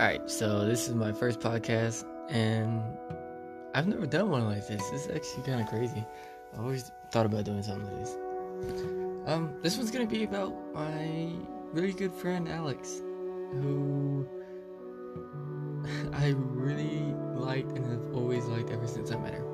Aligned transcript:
Alright, 0.00 0.30
so 0.30 0.64
this 0.64 0.88
is 0.88 0.94
my 0.94 1.12
first 1.12 1.40
podcast, 1.40 2.06
and 2.30 2.82
I've 3.74 3.86
never 3.86 4.06
done 4.06 4.30
one 4.30 4.46
like 4.46 4.66
this. 4.66 4.88
This 4.88 5.04
is 5.04 5.14
actually 5.14 5.42
kind 5.42 5.60
of 5.60 5.66
crazy. 5.66 6.06
I 6.54 6.58
always 6.58 6.90
thought 7.10 7.26
about 7.26 7.44
doing 7.44 7.62
something 7.62 7.84
like 7.84 8.06
this. 8.06 8.16
Um, 9.26 9.52
this 9.60 9.76
one's 9.76 9.90
gonna 9.90 10.06
be 10.06 10.24
about 10.24 10.54
my 10.72 11.34
really 11.74 11.92
good 11.92 12.14
friend 12.14 12.48
Alex, 12.48 13.02
who 13.52 14.26
I 16.14 16.28
really 16.34 17.12
liked 17.34 17.72
and 17.72 17.84
have 17.84 18.14
always 18.14 18.46
liked 18.46 18.70
ever 18.70 18.86
since 18.86 19.12
I 19.12 19.18
met 19.18 19.34
her. 19.34 19.44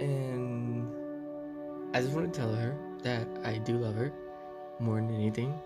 And 0.00 0.86
I 1.96 2.02
just 2.02 2.12
want 2.12 2.30
to 2.30 2.38
tell 2.38 2.54
her 2.54 2.76
that 3.04 3.26
I 3.42 3.56
do 3.56 3.78
love 3.78 3.94
her 3.94 4.12
more 4.80 4.96
than 4.96 5.14
anything. 5.14 5.58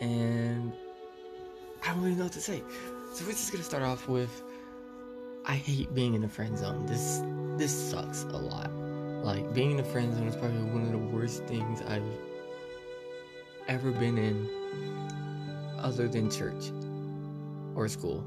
And 0.00 0.72
I 1.92 1.94
don't 1.94 2.04
really 2.04 2.16
know 2.16 2.24
what 2.24 2.32
to 2.32 2.40
say. 2.40 2.62
So 3.12 3.26
we're 3.26 3.32
just 3.32 3.52
gonna 3.52 3.62
start 3.62 3.82
off 3.82 4.08
with 4.08 4.42
I 5.44 5.56
hate 5.56 5.92
being 5.92 6.14
in 6.14 6.22
the 6.22 6.28
friend 6.28 6.56
zone. 6.56 6.86
This 6.86 7.20
this 7.58 7.70
sucks 7.70 8.22
a 8.22 8.38
lot. 8.38 8.72
Like 9.22 9.52
being 9.52 9.72
in 9.72 9.76
the 9.76 9.84
friend 9.84 10.10
zone 10.14 10.26
is 10.26 10.34
probably 10.34 10.62
one 10.62 10.84
of 10.84 10.90
the 10.90 10.96
worst 10.96 11.44
things 11.44 11.82
I've 11.82 12.02
ever 13.68 13.92
been 13.92 14.16
in 14.16 14.48
other 15.80 16.08
than 16.08 16.30
church 16.30 16.72
or 17.74 17.86
school. 17.88 18.24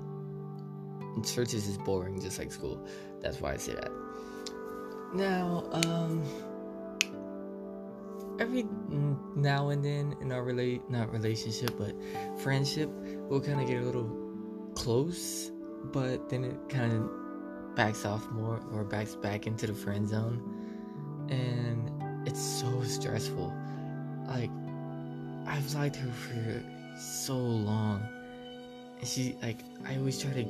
And 1.15 1.25
church 1.25 1.55
is 1.55 1.65
just 1.65 1.83
boring 1.83 2.21
just 2.21 2.37
like 2.37 2.51
school. 2.51 2.87
That's 3.19 3.41
why 3.41 3.53
I 3.53 3.57
say 3.57 3.73
that. 3.73 3.91
Now, 5.11 5.67
um 5.71 6.21
every 8.39 8.65
now 9.35 9.69
and 9.69 9.83
then 9.83 10.15
in 10.21 10.31
our 10.31 10.43
relate 10.43 10.81
not 10.89 11.11
relationship 11.11 11.71
but 11.77 11.93
friendship 12.41 12.89
we'll 13.29 13.41
kind 13.41 13.61
of 13.61 13.67
get 13.67 13.81
a 13.81 13.85
little 13.85 14.09
close 14.75 15.51
but 15.91 16.29
then 16.29 16.43
it 16.43 16.57
kind 16.69 16.91
of 16.91 17.09
backs 17.75 18.05
off 18.05 18.29
more 18.31 18.59
or 18.71 18.83
backs 18.83 19.15
back 19.15 19.47
into 19.47 19.67
the 19.67 19.73
friend 19.73 20.07
zone. 20.07 20.41
And 21.29 21.91
it's 22.27 22.41
so 22.41 22.83
stressful. 22.83 23.53
Like 24.27 24.49
i've 25.47 25.73
liked 25.75 25.95
her 25.97 26.11
for 26.11 26.63
so 26.99 27.35
long. 27.35 28.01
And 28.99 29.07
she 29.07 29.35
like 29.41 29.59
i 29.85 29.95
always 29.97 30.19
try 30.19 30.31
to 30.31 30.45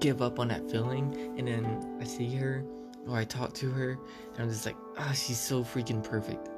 give 0.00 0.20
up 0.22 0.38
on 0.38 0.48
that 0.48 0.70
feeling. 0.70 1.14
And 1.38 1.48
then 1.48 1.98
i 2.00 2.04
see 2.04 2.34
her 2.36 2.64
or 3.08 3.16
i 3.16 3.24
talk 3.24 3.54
to 3.54 3.70
her 3.70 3.92
and 4.34 4.42
i'm 4.42 4.50
just 4.50 4.66
like 4.66 4.76
ah 4.98 5.08
oh, 5.08 5.14
she's 5.14 5.38
so 5.38 5.64
freaking 5.64 6.04
perfect 6.04 6.50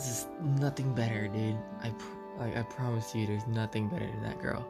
this 0.00 0.20
is 0.20 0.26
nothing 0.58 0.94
better, 0.94 1.28
dude. 1.28 1.58
I 1.82 1.92
like 2.38 2.56
I 2.56 2.62
promise 2.62 3.14
you, 3.14 3.26
there's 3.26 3.46
nothing 3.46 3.88
better 3.88 4.06
than 4.06 4.22
that 4.22 4.40
girl. 4.40 4.66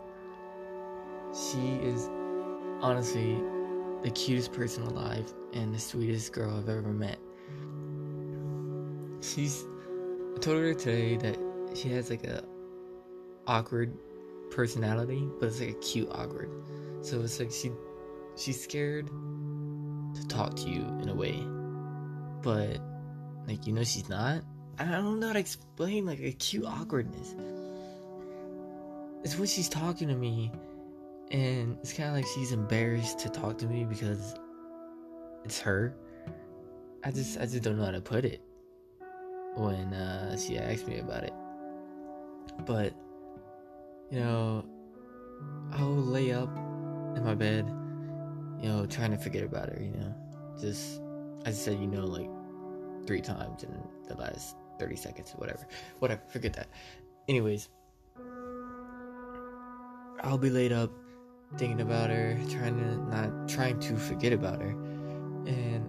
She 1.32 1.76
is 1.76 2.08
honestly 2.80 3.40
the 4.02 4.10
cutest 4.10 4.52
person 4.52 4.82
alive 4.82 5.32
and 5.52 5.72
the 5.72 5.78
sweetest 5.78 6.32
girl 6.32 6.56
I've 6.58 6.68
ever 6.68 6.92
met. 6.92 7.18
She's 9.22 9.62
I 10.34 10.38
told 10.40 10.58
her 10.58 10.74
today 10.74 11.16
that 11.18 11.38
she 11.76 11.90
has 11.90 12.10
like 12.10 12.24
a 12.24 12.42
awkward 13.46 13.96
personality, 14.50 15.28
but 15.38 15.46
it's 15.46 15.60
like 15.60 15.70
a 15.70 15.74
cute 15.74 16.08
awkward. 16.10 16.50
So 17.02 17.20
it's 17.20 17.38
like 17.38 17.52
she 17.52 17.70
she's 18.36 18.60
scared 18.60 19.06
to 19.06 20.26
talk 20.26 20.56
to 20.56 20.68
you 20.68 20.82
in 21.02 21.08
a 21.08 21.14
way. 21.14 21.40
But 22.42 22.80
like 23.46 23.64
you 23.68 23.72
know 23.72 23.84
she's 23.84 24.08
not 24.08 24.42
I 24.80 24.84
don't 24.84 25.20
know 25.20 25.26
how 25.26 25.32
to 25.34 25.38
explain 25.38 26.06
like 26.06 26.20
a 26.20 26.32
cute 26.32 26.64
awkwardness. 26.64 27.34
It's 29.22 29.36
when 29.36 29.46
she's 29.46 29.68
talking 29.68 30.08
to 30.08 30.14
me, 30.14 30.50
and 31.30 31.76
it's 31.82 31.92
kind 31.92 32.08
of 32.08 32.14
like 32.14 32.24
she's 32.34 32.52
embarrassed 32.52 33.18
to 33.18 33.28
talk 33.28 33.58
to 33.58 33.66
me 33.66 33.84
because 33.84 34.34
it's 35.44 35.60
her. 35.60 35.94
I 37.04 37.10
just 37.10 37.38
I 37.38 37.42
just 37.42 37.62
don't 37.62 37.76
know 37.76 37.84
how 37.84 37.90
to 37.90 38.00
put 38.00 38.24
it 38.24 38.40
when 39.56 39.92
uh, 39.92 40.38
she 40.38 40.56
asked 40.56 40.88
me 40.88 40.98
about 41.00 41.24
it. 41.24 41.34
But 42.64 42.94
you 44.10 44.20
know, 44.20 44.64
I'll 45.72 45.90
lay 45.90 46.32
up 46.32 46.56
in 47.16 47.22
my 47.22 47.34
bed, 47.34 47.66
you 48.62 48.70
know, 48.70 48.86
trying 48.86 49.10
to 49.10 49.18
forget 49.18 49.42
about 49.42 49.68
her. 49.68 49.78
You 49.78 49.92
know, 49.92 50.14
just 50.58 51.02
I 51.44 51.50
said 51.50 51.78
you 51.78 51.86
know 51.86 52.06
like 52.06 52.30
three 53.06 53.20
times 53.20 53.62
in 53.62 53.78
the 54.08 54.14
last 54.14 54.56
30 54.80 54.96
seconds, 54.96 55.32
whatever. 55.36 55.66
Whatever, 55.98 56.22
forget 56.32 56.54
that. 56.54 56.68
Anyways, 57.28 57.68
I'll 60.22 60.38
be 60.38 60.50
laid 60.50 60.72
up 60.72 60.90
thinking 61.56 61.80
about 61.82 62.10
her, 62.10 62.38
trying 62.48 62.78
to 62.78 62.96
not 63.14 63.48
trying 63.48 63.78
to 63.80 63.96
forget 63.96 64.32
about 64.32 64.60
her. 64.60 64.70
And 65.46 65.88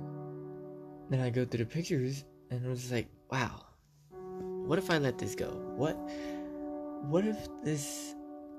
then 1.09 1.21
I 1.21 1.29
go 1.29 1.45
through 1.45 1.59
the 1.59 1.65
pictures 1.65 2.25
and 2.49 2.65
I 2.65 2.69
was 2.69 2.91
like, 2.91 3.07
wow, 3.31 3.65
what 4.65 4.77
if 4.77 4.91
I 4.91 4.97
let 4.97 5.17
this 5.17 5.35
go? 5.35 5.49
What 5.75 5.95
what 7.07 7.25
if 7.25 7.47
this 7.63 8.15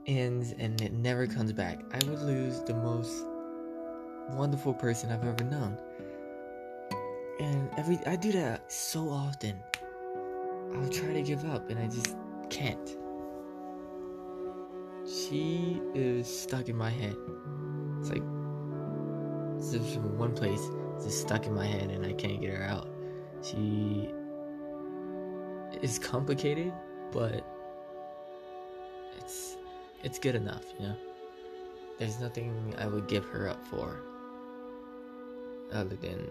ends 0.06 0.53
and 0.59 0.81
it 0.81 0.93
never 0.93 1.26
comes 1.26 1.53
back? 1.53 1.81
I 1.93 1.99
would 2.09 2.22
lose 2.22 2.60
the 2.62 2.75
most 2.75 3.25
wonderful 4.31 4.75
person 4.75 5.12
I've 5.12 5.25
ever 5.25 5.44
known. 5.44 5.78
And 7.41 7.69
every 7.76 7.99
I 8.06 8.16
do 8.16 8.32
that 8.32 8.70
so 8.70 9.09
often. 9.09 9.62
I'll 10.75 10.88
try 10.88 11.12
to 11.12 11.22
give 11.22 11.44
up 11.44 11.71
and 11.71 11.78
I 11.78 11.87
just 11.87 12.16
can't. 12.50 12.97
She 15.06 15.81
is 15.94 16.27
stuck 16.27 16.69
in 16.69 16.77
my 16.77 16.91
head. 16.91 17.16
It's 18.00 18.10
like 18.10 18.22
just 19.61 19.94
from 19.94 20.19
one 20.19 20.34
place, 20.34 20.62
just 21.03 21.21
stuck 21.21 21.47
in 21.47 21.55
my 21.55 21.66
head 21.66 21.91
and 21.91 22.05
I 22.05 22.12
can't 22.12 22.41
get 22.41 22.50
her 22.50 22.65
out. 22.65 22.88
She 23.43 24.11
is 25.82 25.99
complicated, 25.99 26.72
but 27.11 27.44
it's 29.19 29.56
it's 30.03 30.19
good 30.19 30.34
enough, 30.34 30.65
you 30.78 30.88
know. 30.88 30.97
There's 31.99 32.21
nothing 32.21 32.75
I 32.78 32.87
would 32.87 33.06
give 33.09 33.25
her 33.27 33.49
up 33.49 33.65
for 33.66 34.00
other 35.72 35.97
than 35.97 36.28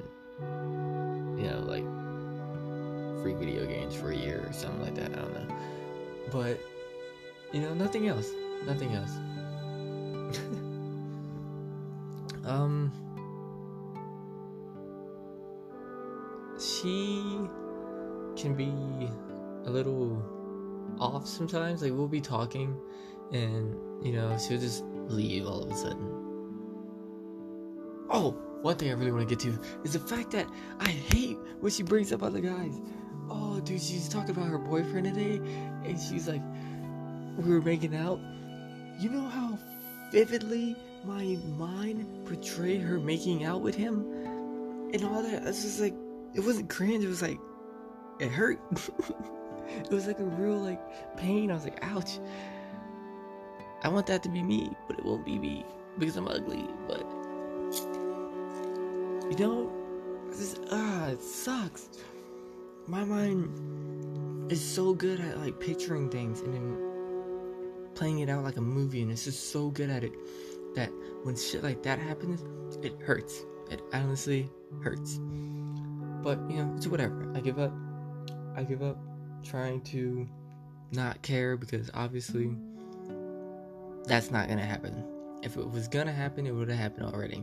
you 1.37 1.47
know, 1.49 1.63
like 1.67 1.85
free 3.21 3.33
video 3.33 3.65
games 3.65 3.95
for 3.95 4.11
a 4.11 4.15
year 4.15 4.45
or 4.47 4.53
something 4.53 4.81
like 4.81 4.95
that. 4.95 5.11
I 5.11 5.21
don't 5.21 5.33
know. 5.33 5.55
But, 6.31 6.59
you 7.51 7.61
know, 7.61 7.73
nothing 7.73 8.07
else. 8.07 8.29
Nothing 8.65 8.93
else. 8.93 9.11
um, 12.45 12.91
she 16.59 17.21
can 18.35 18.55
be 18.55 19.09
a 19.65 19.69
little 19.69 20.21
off 20.99 21.27
sometimes. 21.27 21.81
Like, 21.81 21.91
we'll 21.91 22.07
be 22.07 22.21
talking, 22.21 22.75
and, 23.31 23.75
you 24.03 24.13
know, 24.13 24.37
she'll 24.37 24.59
just 24.59 24.83
leave 25.07 25.45
all 25.45 25.63
of 25.63 25.71
a 25.71 25.75
sudden. 25.75 26.17
Oh, 28.09 28.31
one 28.61 28.75
thing 28.75 28.89
I 28.89 28.93
really 28.93 29.11
want 29.11 29.27
to 29.27 29.35
get 29.35 29.39
to 29.41 29.59
is 29.83 29.93
the 29.93 29.99
fact 29.99 30.31
that 30.31 30.47
I 30.79 30.89
hate 30.89 31.37
when 31.59 31.71
she 31.71 31.83
brings 31.83 32.11
up 32.11 32.21
other 32.21 32.41
guys 32.41 32.79
oh, 33.31 33.59
dude, 33.61 33.81
she's 33.81 34.09
talking 34.09 34.31
about 34.31 34.47
her 34.47 34.57
boyfriend 34.57 35.05
today, 35.05 35.37
and 35.85 35.99
she's 35.99 36.27
like, 36.27 36.41
we 37.37 37.49
were 37.49 37.61
making 37.61 37.95
out. 37.95 38.19
You 38.99 39.09
know 39.09 39.27
how 39.27 39.57
vividly 40.11 40.75
my 41.05 41.37
mind 41.57 42.25
portrayed 42.27 42.81
her 42.81 42.99
making 42.99 43.45
out 43.45 43.61
with 43.61 43.75
him, 43.75 44.01
and 44.93 45.03
all 45.05 45.23
that. 45.23 45.43
It's 45.47 45.63
just 45.63 45.79
like 45.79 45.95
it 46.35 46.41
wasn't 46.41 46.69
cringe. 46.69 47.03
It 47.03 47.07
was 47.07 47.21
like 47.21 47.39
it 48.19 48.29
hurt. 48.29 48.59
it 49.67 49.89
was 49.89 50.07
like 50.07 50.19
a 50.19 50.23
real 50.23 50.57
like 50.57 50.81
pain. 51.17 51.49
I 51.49 51.53
was 51.55 51.63
like, 51.63 51.79
ouch. 51.83 52.19
I 53.83 53.87
want 53.87 54.05
that 54.07 54.21
to 54.23 54.29
be 54.29 54.43
me, 54.43 54.69
but 54.87 54.99
it 54.99 55.05
won't 55.05 55.25
be 55.25 55.39
me 55.39 55.65
because 55.97 56.17
I'm 56.17 56.27
ugly. 56.27 56.65
But 56.87 57.01
you 59.31 59.37
know, 59.39 59.71
this 60.29 60.59
ah, 60.71 61.07
it 61.07 61.21
sucks 61.23 61.89
my 62.91 63.05
mind 63.05 64.51
is 64.51 64.61
so 64.61 64.93
good 64.93 65.21
at 65.21 65.39
like 65.39 65.57
picturing 65.61 66.09
things 66.09 66.41
and 66.41 66.53
then 66.53 67.91
playing 67.95 68.19
it 68.19 68.27
out 68.27 68.43
like 68.43 68.57
a 68.57 68.61
movie 68.61 69.01
and 69.01 69.09
it's 69.09 69.23
just 69.23 69.49
so 69.53 69.69
good 69.69 69.89
at 69.89 70.03
it 70.03 70.11
that 70.75 70.89
when 71.23 71.33
shit 71.33 71.63
like 71.63 71.81
that 71.83 71.97
happens 71.97 72.43
it 72.83 72.99
hurts. 73.01 73.45
It 73.69 73.81
honestly 73.93 74.49
hurts. 74.83 75.19
But 76.21 76.37
you 76.49 76.57
know 76.57 76.73
it's 76.75 76.87
whatever. 76.87 77.31
I 77.33 77.39
give 77.39 77.59
up. 77.59 77.71
I 78.57 78.63
give 78.63 78.83
up 78.83 78.97
trying 79.41 79.79
to 79.83 80.27
not 80.91 81.21
care 81.21 81.55
because 81.55 81.89
obviously 81.93 82.57
that's 84.03 84.31
not 84.31 84.49
gonna 84.49 84.65
happen. 84.65 85.05
If 85.43 85.55
it 85.55 85.69
was 85.69 85.87
gonna 85.87 86.11
happen 86.11 86.45
it 86.45 86.51
would 86.51 86.67
have 86.67 86.77
happened 86.77 87.05
already. 87.05 87.41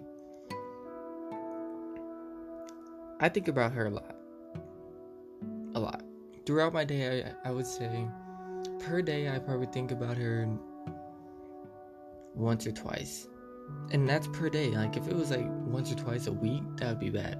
I 3.18 3.30
think 3.30 3.48
about 3.48 3.72
her 3.72 3.86
a 3.86 3.90
lot 3.90 4.17
a 5.78 5.80
lot. 5.80 6.02
Throughout 6.44 6.72
my 6.72 6.84
day, 6.84 7.32
I, 7.44 7.48
I 7.48 7.52
would 7.52 7.66
say 7.66 8.06
per 8.80 9.00
day, 9.00 9.28
I 9.28 9.38
probably 9.38 9.66
think 9.66 9.92
about 9.92 10.16
her 10.16 10.48
once 12.34 12.66
or 12.66 12.72
twice. 12.72 13.28
And 13.90 14.08
that's 14.08 14.26
per 14.28 14.48
day. 14.48 14.70
Like 14.70 14.96
if 14.96 15.06
it 15.08 15.14
was 15.14 15.30
like 15.30 15.46
once 15.66 15.92
or 15.92 15.94
twice 15.94 16.26
a 16.26 16.32
week, 16.32 16.62
that 16.76 16.88
would 16.88 17.00
be 17.00 17.10
bad. 17.10 17.38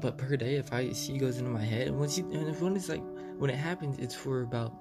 But 0.00 0.18
per 0.18 0.36
day, 0.36 0.56
if 0.56 0.72
I 0.72 0.92
she 0.92 1.18
goes 1.18 1.38
into 1.38 1.50
my 1.50 1.62
head, 1.64 1.88
and 1.88 1.98
when 1.98 2.08
she 2.08 2.22
and 2.22 2.48
if 2.48 2.60
when 2.60 2.76
it's 2.76 2.88
like 2.88 3.02
when 3.38 3.50
it 3.50 3.56
happens, 3.56 3.98
it's 3.98 4.14
for 4.14 4.42
about 4.42 4.72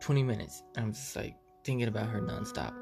twenty 0.00 0.22
minutes. 0.22 0.62
I'm 0.76 0.92
just 0.92 1.16
like 1.16 1.36
thinking 1.64 1.88
about 1.88 2.08
her 2.08 2.20
nonstop. 2.20 2.74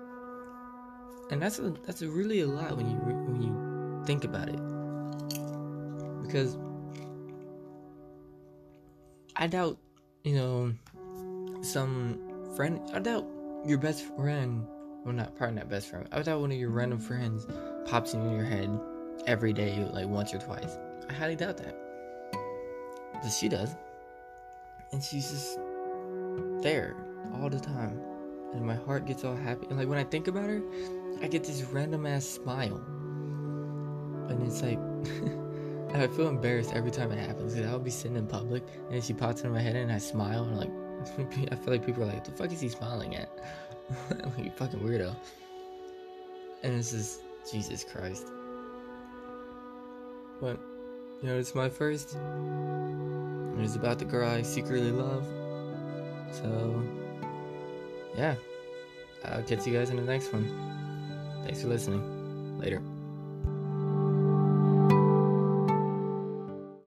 And 1.30 1.40
that's 1.40 1.58
a 1.58 1.70
that's 1.86 2.02
a 2.02 2.08
really 2.08 2.40
a 2.40 2.46
lot 2.46 2.76
when 2.76 2.90
you 2.90 2.96
when 2.96 3.42
you 3.42 4.04
think 4.04 4.24
about 4.24 4.48
it. 4.48 4.60
Because 6.22 6.56
I 9.36 9.48
doubt, 9.48 9.78
you 10.22 10.34
know, 10.34 10.72
some 11.62 12.20
friend. 12.54 12.80
I 12.92 13.00
doubt 13.00 13.26
your 13.66 13.78
best 13.78 14.04
friend. 14.16 14.66
Well, 15.04 15.12
not 15.12 15.34
probably 15.34 15.56
not 15.56 15.68
best 15.68 15.90
friend. 15.90 16.08
I 16.12 16.22
doubt 16.22 16.40
one 16.40 16.52
of 16.52 16.56
your 16.56 16.70
random 16.70 16.98
friends 16.98 17.46
pops 17.86 18.14
in 18.14 18.30
your 18.30 18.44
head 18.44 18.70
every 19.26 19.52
day, 19.52 19.86
like 19.92 20.06
once 20.06 20.32
or 20.32 20.38
twice. 20.38 20.78
I 21.08 21.12
highly 21.12 21.36
doubt 21.36 21.56
that. 21.58 21.76
But 23.22 23.30
she 23.30 23.48
does, 23.48 23.74
and 24.92 25.02
she's 25.02 25.30
just 25.30 25.58
there 26.62 26.96
all 27.34 27.50
the 27.50 27.60
time, 27.60 28.00
and 28.52 28.64
my 28.64 28.76
heart 28.76 29.04
gets 29.04 29.24
all 29.24 29.36
happy. 29.36 29.66
And 29.68 29.78
like 29.78 29.88
when 29.88 29.98
I 29.98 30.04
think 30.04 30.28
about 30.28 30.48
her, 30.48 30.62
I 31.22 31.28
get 31.28 31.42
this 31.44 31.62
random 31.64 32.06
ass 32.06 32.24
smile, 32.24 32.76
and 34.28 34.42
it's 34.46 34.62
like. 34.62 34.78
I 36.02 36.08
feel 36.08 36.28
embarrassed 36.28 36.72
every 36.74 36.90
time 36.90 37.12
it 37.12 37.18
happens 37.18 37.54
because 37.54 37.70
I'll 37.70 37.78
be 37.78 37.90
sitting 37.90 38.16
in 38.16 38.26
public 38.26 38.64
and 38.90 39.02
she 39.02 39.12
pops 39.12 39.42
into 39.42 39.52
my 39.52 39.60
head 39.60 39.76
and 39.76 39.92
I 39.92 39.98
smile 39.98 40.44
and 40.44 40.56
like 40.56 40.70
I 41.52 41.54
feel 41.56 41.72
like 41.72 41.84
people 41.84 42.02
are 42.02 42.06
like, 42.06 42.24
"The 42.24 42.30
fuck 42.32 42.52
is 42.52 42.60
he 42.60 42.68
smiling 42.68 43.16
at?" 43.16 43.28
like 44.10 44.44
you 44.44 44.50
fucking 44.50 44.80
weirdo. 44.80 45.14
And 46.62 46.78
it's 46.78 46.92
just 46.92 47.20
Jesus 47.50 47.84
Christ. 47.84 48.26
But 50.40 50.58
you 51.22 51.28
know, 51.28 51.38
it's 51.38 51.54
my 51.54 51.68
first. 51.68 52.14
And 52.14 53.60
it's 53.60 53.76
about 53.76 53.98
the 53.98 54.04
girl 54.04 54.28
I 54.28 54.42
secretly 54.42 54.90
love. 54.90 55.24
So 56.32 56.82
yeah, 58.16 58.34
I'll 59.24 59.42
catch 59.42 59.66
you 59.66 59.72
guys 59.72 59.90
in 59.90 59.96
the 59.96 60.02
next 60.02 60.32
one. 60.32 60.44
Thanks 61.44 61.62
for 61.62 61.68
listening. 61.68 62.58
Later. 62.58 62.82